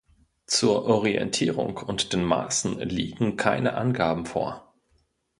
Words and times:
Zur 0.47 0.85
Orientierung 0.87 1.77
und 1.77 2.11
den 2.11 2.23
Maßen 2.23 2.79
liegen 2.79 3.37
keine 3.37 3.75
Angaben 3.75 4.25
vor. 4.25 4.73